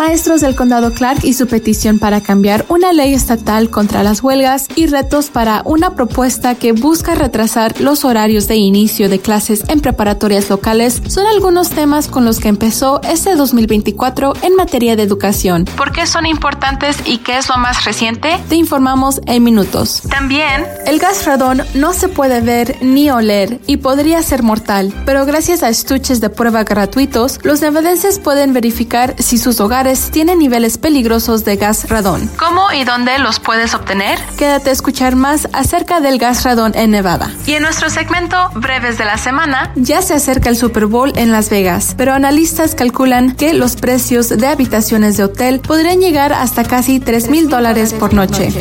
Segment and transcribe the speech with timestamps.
[0.00, 4.66] maestros del condado Clark y su petición para cambiar una ley estatal contra las huelgas
[4.74, 9.80] y retos para una propuesta que busca retrasar los horarios de inicio de clases en
[9.80, 15.66] preparatorias locales son algunos temas con los que empezó este 2024 en materia de educación.
[15.76, 18.40] ¿Por qué son importantes y qué es lo más reciente?
[18.48, 20.00] Te informamos en minutos.
[20.08, 25.26] También, el gas radón no se puede ver ni oler y podría ser mortal, pero
[25.26, 30.78] gracias a estuches de prueba gratuitos, los nevadenses pueden verificar si sus hogares tienen niveles
[30.78, 32.30] peligrosos de gas radón.
[32.38, 34.18] ¿Cómo y dónde los puedes obtener?
[34.38, 37.32] Quédate a escuchar más acerca del gas radón en Nevada.
[37.46, 41.32] Y en nuestro segmento Breves de la Semana, ya se acerca el Super Bowl en
[41.32, 46.62] Las Vegas, pero analistas calculan que los precios de habitaciones de hotel podrían llegar hasta
[46.62, 48.52] casi 3 mil dólares por noche.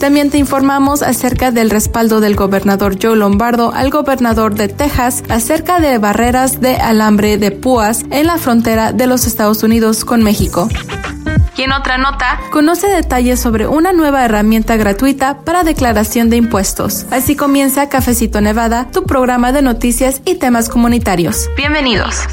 [0.00, 5.78] También te informamos acerca del respaldo del gobernador Joe Lombardo al gobernador de Texas acerca
[5.78, 10.70] de barreras de alambre de púas en la frontera de los Estados Unidos con México.
[11.54, 17.04] Y en otra nota, conoce detalles sobre una nueva herramienta gratuita para declaración de impuestos.
[17.10, 21.50] Así comienza Cafecito Nevada, tu programa de noticias y temas comunitarios.
[21.58, 22.24] Bienvenidos.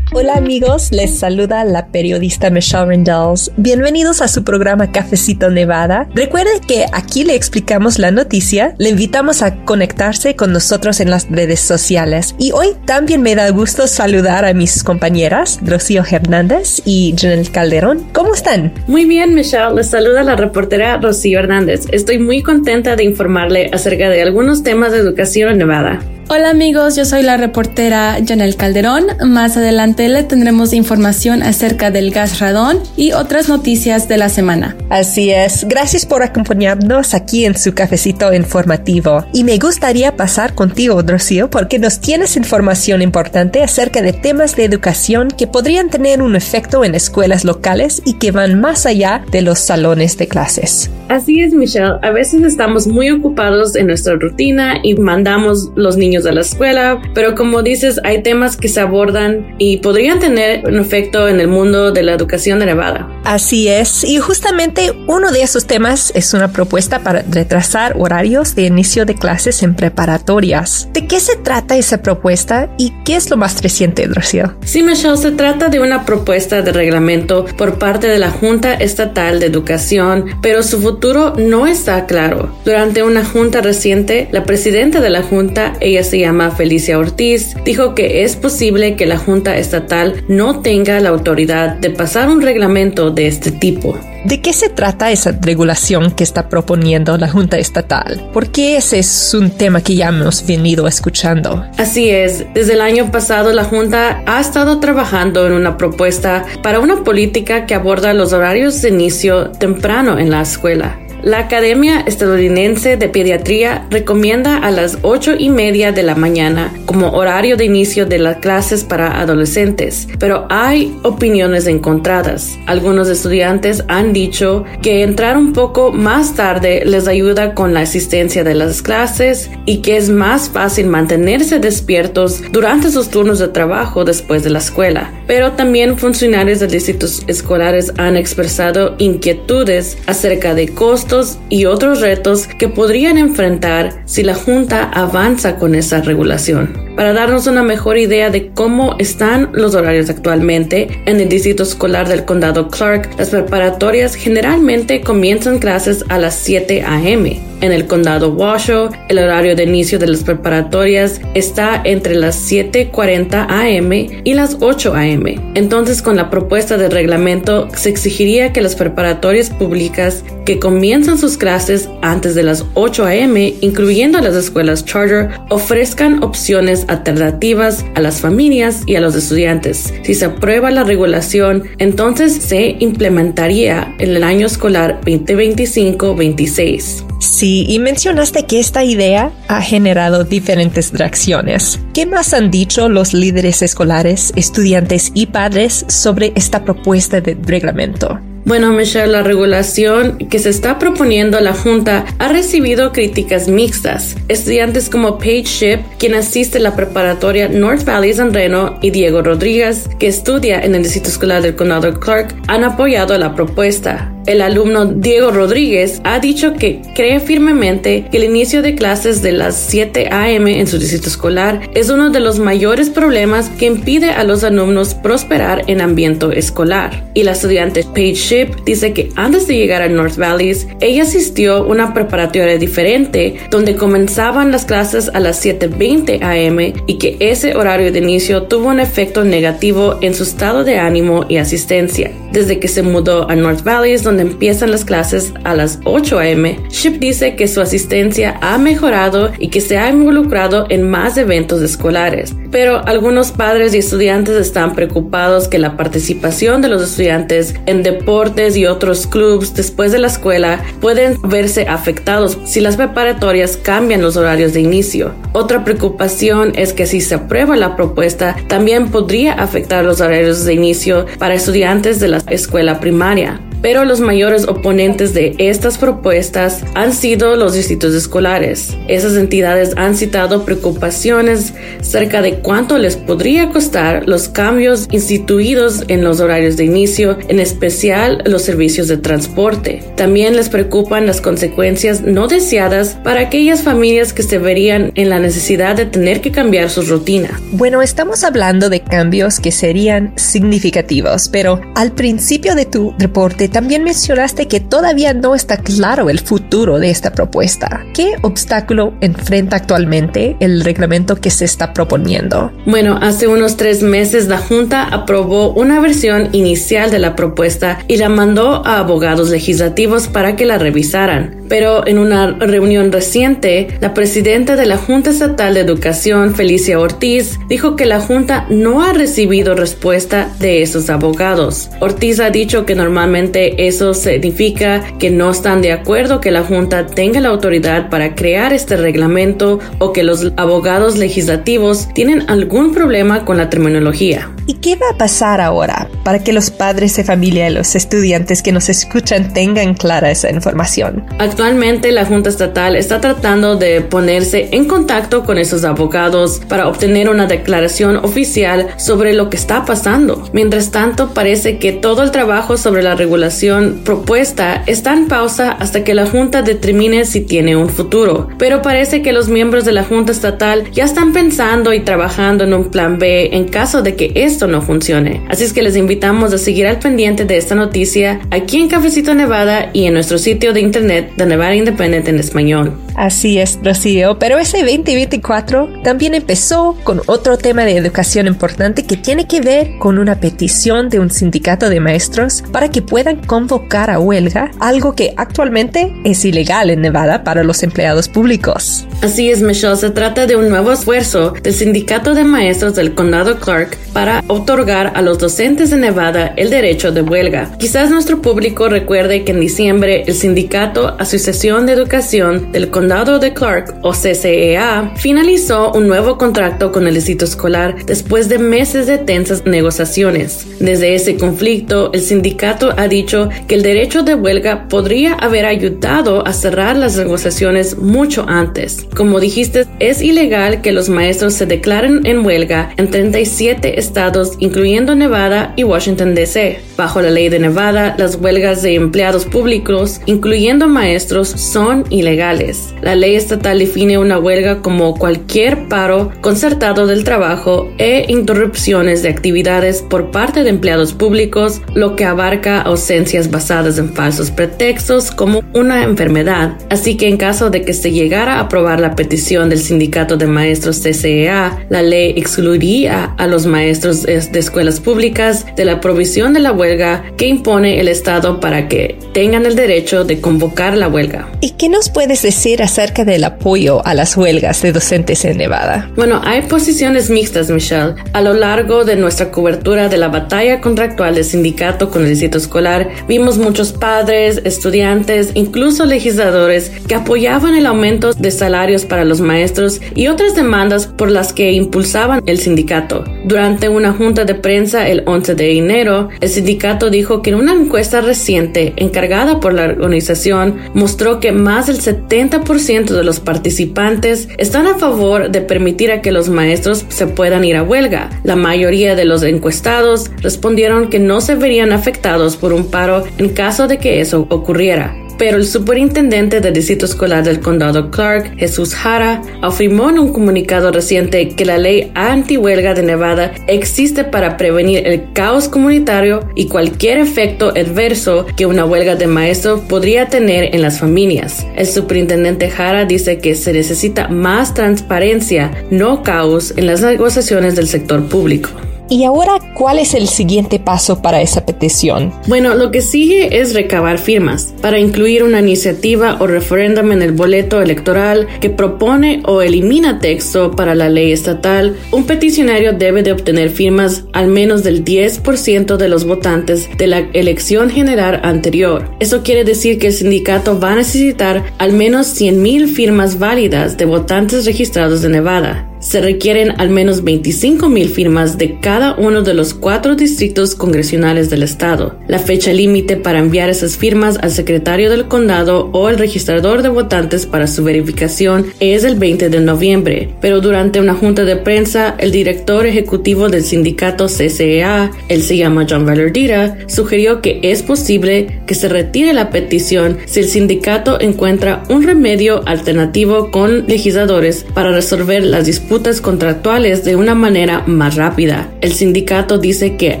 [0.14, 3.50] Hola amigos, les saluda la periodista Michelle Rendells.
[3.56, 6.06] Bienvenidos a su programa Cafecito Nevada.
[6.14, 11.30] Recuerde que aquí le explicamos la noticia, le invitamos a conectarse con nosotros en las
[11.30, 12.34] redes sociales.
[12.38, 18.06] Y hoy también me da gusto saludar a mis compañeras, Rocío Hernández y Janel Calderón.
[18.12, 18.70] ¿Cómo están?
[18.88, 19.74] Muy bien, Michelle.
[19.74, 21.86] Les saluda la reportera Rocío Hernández.
[21.90, 26.00] Estoy muy contenta de informarle acerca de algunos temas de educación en Nevada.
[26.28, 29.04] Hola amigos, yo soy la reportera Janel Calderón.
[29.26, 34.74] Más adelante le tendremos información acerca del gas radón y otras noticias de la semana.
[34.88, 39.26] Así es, gracias por acompañarnos aquí en su cafecito informativo.
[39.34, 44.64] Y me gustaría pasar contigo, Rocío, porque nos tienes información importante acerca de temas de
[44.64, 49.42] educación que podrían tener un efecto en escuelas locales y que van más allá de
[49.42, 50.90] los salones de clases.
[51.08, 51.98] Así es, Michelle.
[52.00, 57.00] A veces estamos muy ocupados en nuestra rutina y mandamos los niños de la escuela,
[57.14, 61.48] pero como dices, hay temas que se abordan y podrían tener un efecto en el
[61.48, 63.08] mundo de la educación de Nevada.
[63.24, 68.66] Así es, y justamente uno de esos temas es una propuesta para retrasar horarios de
[68.66, 70.88] inicio de clases en preparatorias.
[70.92, 74.54] ¿De qué se trata esa propuesta y qué es lo más reciente, Rocío?
[74.64, 79.40] Sí, Michelle, se trata de una propuesta de reglamento por parte de la Junta Estatal
[79.40, 82.54] de Educación, pero su futuro no está claro.
[82.64, 87.94] Durante una junta reciente, la presidenta de la Junta, ella se llama Felicia Ortiz, dijo
[87.94, 93.10] que es posible que la Junta Estatal no tenga la autoridad de pasar un reglamento
[93.10, 93.98] de este tipo.
[94.24, 98.30] ¿De qué se trata esa regulación que está proponiendo la Junta Estatal?
[98.32, 101.64] Porque ese es un tema que ya hemos venido escuchando.
[101.76, 106.78] Así es, desde el año pasado la Junta ha estado trabajando en una propuesta para
[106.78, 111.00] una política que aborda los horarios de inicio temprano en la escuela.
[111.22, 117.12] La Academia Estadounidense de Pediatría recomienda a las ocho y media de la mañana como
[117.12, 122.58] horario de inicio de las clases para adolescentes, pero hay opiniones encontradas.
[122.66, 128.42] Algunos estudiantes han dicho que entrar un poco más tarde les ayuda con la asistencia
[128.42, 134.04] de las clases y que es más fácil mantenerse despiertos durante sus turnos de trabajo
[134.04, 135.12] después de la escuela.
[135.28, 141.11] Pero también funcionarios de distritos escolares han expresado inquietudes acerca de costos
[141.50, 146.91] y otros retos que podrían enfrentar si la Junta avanza con esa regulación.
[146.96, 152.06] Para darnos una mejor idea de cómo están los horarios actualmente en el distrito escolar
[152.06, 157.52] del condado Clark, las preparatorias generalmente comienzan clases a las 7 a.m.
[157.62, 163.46] En el condado Washoe, el horario de inicio de las preparatorias está entre las 7.40
[163.48, 163.92] am
[164.24, 165.24] y las 8 am.
[165.54, 171.38] Entonces, con la propuesta de reglamento, se exigiría que las preparatorias públicas que comienzan sus
[171.38, 178.20] clases antes de las 8 am, incluyendo las escuelas charter, ofrezcan opciones alternativas a las
[178.20, 179.92] familias y a los estudiantes.
[180.02, 187.04] Si se aprueba la regulación, entonces se implementaría en el año escolar 2025-26.
[187.20, 191.78] Sí, y mencionaste que esta idea ha generado diferentes reacciones.
[191.94, 198.18] ¿Qué más han dicho los líderes escolares, estudiantes y padres sobre esta propuesta de reglamento?
[198.44, 204.16] Bueno, Michelle, la regulación que se está proponiendo la Junta ha recibido críticas mixtas.
[204.28, 209.22] Estudiantes como Paige Ship, quien asiste a la preparatoria North Valley San Reno, y Diego
[209.22, 214.11] Rodríguez, que estudia en el Distrito Escolar del Condado Clark, han apoyado la propuesta.
[214.26, 219.32] El alumno Diego Rodríguez ha dicho que cree firmemente que el inicio de clases de
[219.32, 220.60] las 7 a.m.
[220.60, 224.94] en su distrito escolar es uno de los mayores problemas que impide a los alumnos
[224.94, 227.04] prosperar en ambiente escolar.
[227.14, 231.56] Y la estudiante Paige Ship dice que antes de llegar a North Valleys, ella asistió
[231.56, 237.56] a una preparatoria diferente donde comenzaban las clases a las 7.20 am y que ese
[237.56, 242.12] horario de inicio tuvo un efecto negativo en su estado de ánimo y asistencia.
[242.30, 246.68] Desde que se mudó a North Valleys, donde empiezan las clases a las 8 am,
[246.68, 251.62] Ship dice que su asistencia ha mejorado y que se ha involucrado en más eventos
[251.62, 252.34] escolares.
[252.50, 258.54] Pero algunos padres y estudiantes están preocupados que la participación de los estudiantes en deportes
[258.58, 264.18] y otros clubes después de la escuela pueden verse afectados si las preparatorias cambian los
[264.18, 265.14] horarios de inicio.
[265.32, 270.52] Otra preocupación es que si se aprueba la propuesta, también podría afectar los horarios de
[270.52, 276.92] inicio para estudiantes de la escuela primaria pero los mayores oponentes de estas propuestas han
[276.92, 278.76] sido los distritos escolares.
[278.88, 286.04] Esas entidades han citado preocupaciones cerca de cuánto les podría costar los cambios instituidos en
[286.04, 289.82] los horarios de inicio, en especial los servicios de transporte.
[289.96, 295.20] También les preocupan las consecuencias no deseadas para aquellas familias que se verían en la
[295.20, 297.40] necesidad de tener que cambiar su rutina.
[297.52, 303.84] Bueno, estamos hablando de cambios que serían significativos, pero al principio de tu reporte también
[303.84, 307.84] mencionaste que todavía no está claro el futuro de esta propuesta.
[307.94, 312.50] ¿Qué obstáculo enfrenta actualmente el reglamento que se está proponiendo?
[312.66, 317.96] Bueno, hace unos tres meses la Junta aprobó una versión inicial de la propuesta y
[317.96, 321.41] la mandó a abogados legislativos para que la revisaran.
[321.52, 327.38] Pero en una reunión reciente, la presidenta de la Junta Estatal de Educación, Felicia Ortiz,
[327.46, 331.68] dijo que la Junta no ha recibido respuesta de esos abogados.
[331.80, 336.86] Ortiz ha dicho que normalmente eso significa que no están de acuerdo que la Junta
[336.86, 343.26] tenga la autoridad para crear este reglamento o que los abogados legislativos tienen algún problema
[343.26, 344.30] con la terminología.
[344.46, 348.42] ¿Y qué va a pasar ahora para que los padres de familia y los estudiantes
[348.42, 351.04] que nos escuchan tengan clara esa información?
[351.18, 357.08] Actualmente la Junta Estatal está tratando de ponerse en contacto con esos abogados para obtener
[357.08, 360.22] una declaración oficial sobre lo que está pasando.
[360.32, 365.82] Mientras tanto, parece que todo el trabajo sobre la regulación propuesta está en pausa hasta
[365.82, 369.82] que la Junta determine si tiene un futuro, pero parece que los miembros de la
[369.82, 374.12] Junta Estatal ya están pensando y trabajando en un plan B en caso de que
[374.14, 375.26] esto no funcione.
[375.28, 379.12] Así es que les invitamos a seguir al pendiente de esta noticia aquí en Cafecito
[379.12, 382.74] Nevada y en nuestro sitio de internet de Nevada Independent en español.
[382.94, 388.96] Así es, Rocío, pero ese 2024 también empezó con otro tema de educación importante que
[388.96, 393.90] tiene que ver con una petición de un sindicato de maestros para que puedan convocar
[393.90, 398.86] a huelga, algo que actualmente es ilegal en Nevada para los empleados públicos.
[399.02, 403.38] Así es, Michelle, se trata de un nuevo esfuerzo del Sindicato de Maestros del Condado
[403.40, 407.50] Clark para otorgar a los docentes de Nevada el derecho de huelga.
[407.58, 413.32] Quizás nuestro público recuerde que en diciembre el Sindicato Asociación de Educación del Condado de
[413.32, 418.98] Clark, o CCEA, finalizó un nuevo contrato con el distrito escolar después de meses de
[418.98, 420.46] tensas negociaciones.
[420.58, 426.26] Desde ese conflicto, el sindicato ha dicho que el derecho de huelga podría haber ayudado
[426.26, 428.84] a cerrar las negociaciones mucho antes.
[428.96, 434.96] Como dijiste, es ilegal que los maestros se declaren en huelga en 37 estados, incluyendo
[434.96, 436.60] Nevada y Washington, D.C.
[436.76, 442.71] Bajo la ley de Nevada, las huelgas de empleados públicos, incluyendo maestros, son ilegales.
[442.82, 449.08] La ley estatal define una huelga como cualquier paro concertado del trabajo e interrupciones de
[449.08, 455.42] actividades por parte de empleados públicos, lo que abarca ausencia basadas en falsos pretextos como
[455.54, 456.56] una enfermedad.
[456.70, 460.26] Así que en caso de que se llegara a aprobar la petición del sindicato de
[460.26, 466.40] maestros CCEA, la ley excluiría a los maestros de escuelas públicas de la provisión de
[466.40, 471.30] la huelga que impone el Estado para que tengan el derecho de convocar la huelga.
[471.40, 475.90] ¿Y qué nos puedes decir del apoyo a las huelgas de docentes en Nevada?
[475.94, 477.96] Bueno, hay posiciones mixtas, Michelle.
[478.14, 482.38] A lo largo de nuestra cobertura de la batalla contractual del sindicato con el distrito
[482.38, 489.20] escolar, vimos muchos padres, estudiantes, incluso legisladores que apoyaban el aumento de salarios para los
[489.20, 493.04] maestros y otras demandas por las que impulsaban el sindicato.
[493.26, 497.52] Durante una junta de prensa el 11 de enero, el sindicato dijo que en una
[497.52, 504.28] encuesta reciente encargada por la organización mostró que más del 70% 60% de los participantes
[504.38, 508.10] están a favor de permitir a que los maestros se puedan ir a huelga.
[508.24, 513.30] La mayoría de los encuestados respondieron que no se verían afectados por un paro en
[513.30, 518.74] caso de que eso ocurriera pero el superintendente del Distrito Escolar del Condado Clark, Jesús
[518.74, 524.84] Jara, afirmó en un comunicado reciente que la ley anti-huelga de Nevada existe para prevenir
[524.84, 530.60] el caos comunitario y cualquier efecto adverso que una huelga de maestros podría tener en
[530.60, 531.46] las familias.
[531.54, 537.68] El superintendente Jara dice que se necesita más transparencia, no caos, en las negociaciones del
[537.68, 538.50] sector público.
[538.88, 542.12] Y ahora, ¿cuál es el siguiente paso para esa petición?
[542.26, 547.12] Bueno, lo que sigue es recabar firmas para incluir una iniciativa o referéndum en el
[547.12, 551.76] boleto electoral que propone o elimina texto para la ley estatal.
[551.90, 556.98] Un peticionario debe de obtener firmas al menos del 10% de los votantes de la
[557.12, 558.90] elección general anterior.
[559.00, 563.86] Eso quiere decir que el sindicato va a necesitar al menos 100.000 firmas válidas de
[563.86, 569.34] votantes registrados de Nevada se requieren al menos 25 mil firmas de cada uno de
[569.34, 571.98] los cuatro distritos congresionales del estado.
[572.08, 576.68] La fecha límite para enviar esas firmas al secretario del condado o al registrador de
[576.68, 581.94] votantes para su verificación es el 20 de noviembre, pero durante una junta de prensa,
[581.98, 588.42] el director ejecutivo del sindicato CCEA, él se llama John Valardira, sugirió que es posible
[588.46, 594.70] que se retire la petición si el sindicato encuentra un remedio alternativo con legisladores para
[594.70, 598.50] resolver las disputas contractuales de una manera más rápida.
[598.60, 600.00] El sindicato dice que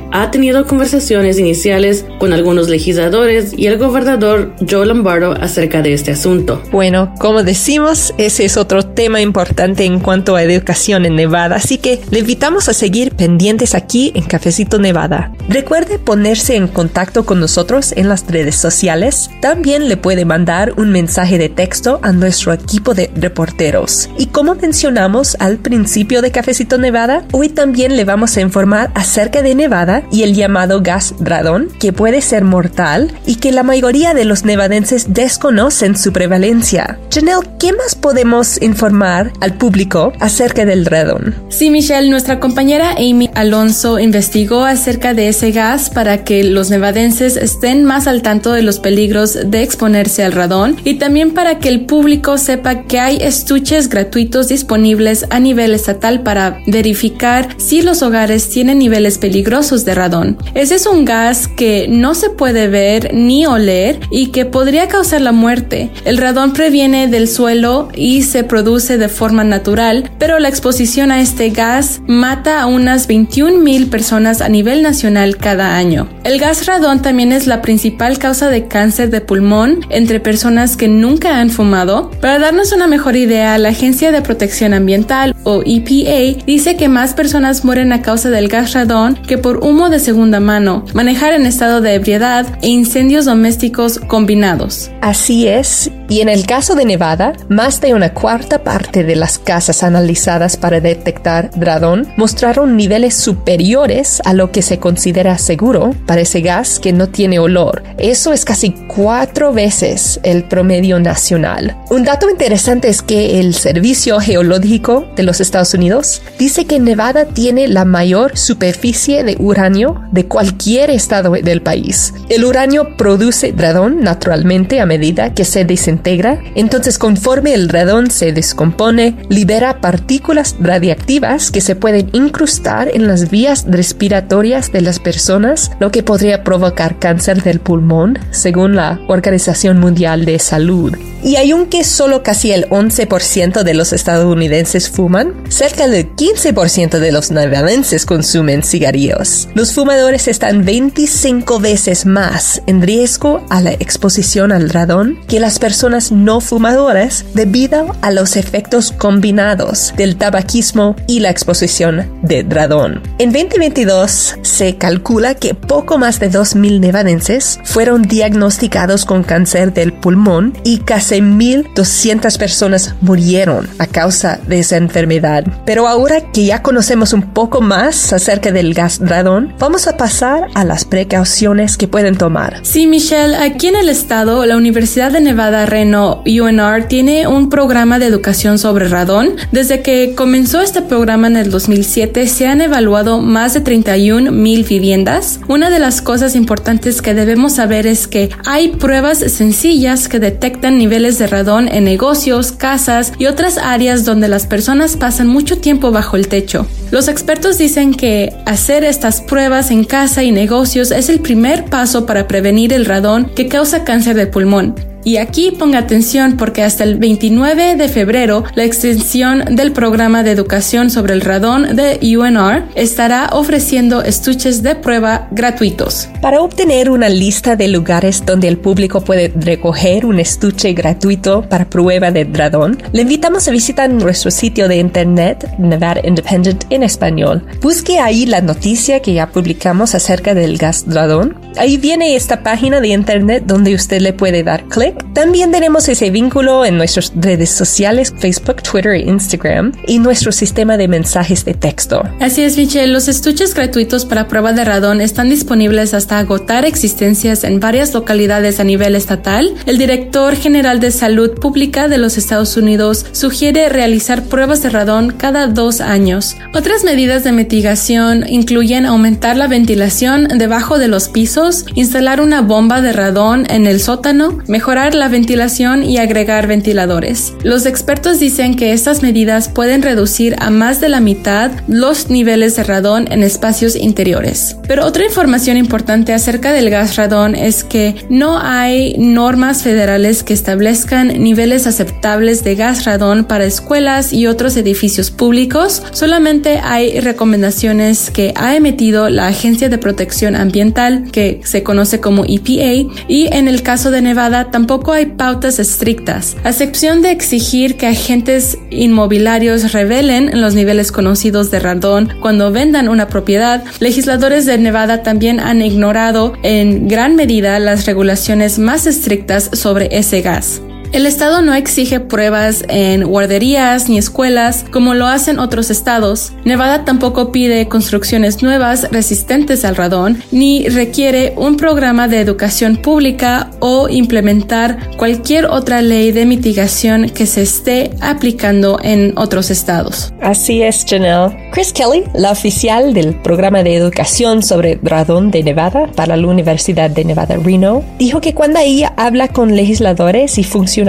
[0.12, 6.10] ha tenido conversaciones iniciales con algunos legisladores y el gobernador Joe Lombardo acerca de este
[6.10, 6.62] asunto.
[6.72, 11.78] Bueno, como decimos, ese es otro tema importante en cuanto a educación en Nevada, así
[11.78, 15.32] que le invitamos a seguir pendientes aquí en Cafecito Nevada.
[15.48, 19.30] Recuerde ponerse en contacto con nosotros en las redes sociales.
[19.40, 24.10] También le puede mandar un mensaje de texto a nuestro equipo de reporteros.
[24.18, 29.42] Y como mencionamos al principio de Cafecito Nevada, hoy también le vamos a informar acerca
[29.42, 34.12] de Nevada y el llamado gas radón, que puede ser mortal y que la mayoría
[34.12, 36.98] de los nevadenses desconocen su prevalencia.
[37.12, 41.34] Janelle, ¿qué más podemos informar al público acerca del radón?
[41.48, 47.36] Sí, Michelle, nuestra compañera Amy Alonso investigó acerca de ese gas para que los nevadenses
[47.36, 51.68] estén más al tanto de los peligros de exponerse al radón y también para que
[51.68, 58.02] el público sepa que hay estuches gratuitos disponibles a nivel estatal para verificar si los
[58.02, 60.38] hogares tienen niveles peligrosos de radón.
[60.54, 65.20] Ese es un gas que no se puede ver ni oler y que podría causar
[65.20, 65.90] la muerte.
[66.04, 71.20] El radón previene del suelo y se produce de forma natural, pero la exposición a
[71.20, 76.08] este gas mata a unas 21 mil personas a nivel nacional cada año.
[76.24, 80.88] El gas radón también es la principal causa de cáncer de pulmón entre personas que
[80.88, 82.10] nunca han fumado.
[82.20, 87.14] Para darnos una mejor idea, la Agencia de Protección Ambiental o EPA dice que más
[87.14, 91.46] personas mueren a causa del gas radón que por humo de segunda mano, manejar en
[91.46, 94.90] estado de ebriedad e incendios domésticos combinados.
[95.00, 99.38] Así es, y en el caso de Nevada, más de una cuarta parte de las
[99.38, 106.20] casas analizadas para detectar radón mostraron niveles superiores a lo que se considera seguro para
[106.20, 107.82] ese gas que no tiene olor.
[107.96, 111.78] Eso es casi cuatro veces el promedio nacional.
[111.88, 117.24] Un dato interesante es que el Servicio Geológico de los Estados Unidos, dice que Nevada
[117.24, 122.12] tiene la mayor superficie de uranio de cualquier estado del país.
[122.28, 128.32] El uranio produce radón naturalmente a medida que se desintegra, entonces conforme el radón se
[128.32, 135.70] descompone, libera partículas radiactivas que se pueden incrustar en las vías respiratorias de las personas,
[135.80, 140.94] lo que podría provocar cáncer del pulmón, según la Organización Mundial de Salud.
[141.24, 147.30] Y aunque solo casi el 11% de los estadounidenses fuman, cerca del 15% de los
[147.30, 149.48] nevadenses consumen cigarrillos.
[149.54, 155.60] Los fumadores están 25 veces más en riesgo a la exposición al radón que las
[155.60, 163.02] personas no fumadoras debido a los efectos combinados del tabaquismo y la exposición de radón.
[163.18, 169.92] En 2022 se calcula que poco más de 2.000 nevadenses fueron diagnosticados con cáncer del
[169.92, 176.62] pulmón y casi 1.200 personas murieron a causa de esa enfermedad pero ahora que ya
[176.62, 181.88] conocemos un poco más acerca del gas radón, vamos a pasar a las precauciones que
[181.88, 182.60] pueden tomar.
[182.62, 187.98] Sí, Michelle, aquí en el estado, la Universidad de Nevada Reno UNR tiene un programa
[187.98, 189.36] de educación sobre radón.
[189.52, 194.64] Desde que comenzó este programa en el 2007 se han evaluado más de 31 mil
[194.64, 195.40] viviendas.
[195.48, 200.76] Una de las cosas importantes que debemos saber es que hay pruebas sencillas que detectan
[200.76, 205.90] niveles de radón en negocios, casas y otras áreas donde las personas pasan mucho tiempo
[205.90, 206.66] bajo el techo.
[206.90, 212.04] Los expertos dicen que hacer estas pruebas en casa y negocios es el primer paso
[212.04, 214.91] para prevenir el radón que causa cáncer de pulmón.
[215.04, 220.30] Y aquí ponga atención porque hasta el 29 de febrero la extensión del programa de
[220.30, 226.08] educación sobre el radón de UNR estará ofreciendo estuches de prueba gratuitos.
[226.20, 231.68] Para obtener una lista de lugares donde el público puede recoger un estuche gratuito para
[231.68, 237.44] prueba de radón, le invitamos a visitar nuestro sitio de internet Nevada Independent en español.
[237.60, 241.36] Busque ahí la noticia que ya publicamos acerca del gas radón.
[241.56, 246.10] Ahí viene esta página de internet donde usted le puede dar clic también tenemos ese
[246.10, 251.54] vínculo en nuestras redes sociales, Facebook, Twitter e Instagram, y nuestro sistema de mensajes de
[251.54, 252.02] texto.
[252.20, 252.92] Así es, Michelle.
[252.92, 258.60] Los estuches gratuitos para prueba de radón están disponibles hasta agotar existencias en varias localidades
[258.60, 259.54] a nivel estatal.
[259.66, 265.12] El director general de Salud Pública de los Estados Unidos sugiere realizar pruebas de radón
[265.16, 266.36] cada dos años.
[266.54, 272.80] Otras medidas de mitigación incluyen aumentar la ventilación debajo de los pisos, instalar una bomba
[272.80, 277.34] de radón en el sótano, mejorar la ventilación y agregar ventiladores.
[277.44, 282.56] Los expertos dicen que estas medidas pueden reducir a más de la mitad los niveles
[282.56, 284.56] de radón en espacios interiores.
[284.66, 290.34] Pero otra información importante acerca del gas radón es que no hay normas federales que
[290.34, 295.82] establezcan niveles aceptables de gas radón para escuelas y otros edificios públicos.
[295.92, 302.24] Solamente hay recomendaciones que ha emitido la Agencia de Protección Ambiental, que se conoce como
[302.24, 307.10] EPA, y en el caso de Nevada tampoco tampoco hay pautas estrictas, a excepción de
[307.10, 313.62] exigir que agentes inmobiliarios revelen los niveles conocidos de radón cuando vendan una propiedad.
[313.80, 320.22] Legisladores de Nevada también han ignorado en gran medida las regulaciones más estrictas sobre ese
[320.22, 320.62] gas.
[320.92, 326.34] El Estado no exige pruebas en guarderías ni escuelas como lo hacen otros estados.
[326.44, 333.50] Nevada tampoco pide construcciones nuevas resistentes al radón, ni requiere un programa de educación pública
[333.60, 340.12] o implementar cualquier otra ley de mitigación que se esté aplicando en otros estados.
[340.20, 341.50] Así es, Janelle.
[341.52, 346.90] Chris Kelly, la oficial del programa de educación sobre radón de Nevada para la Universidad
[346.90, 350.81] de Nevada Reno, dijo que cuando ella habla con legisladores y funcionarios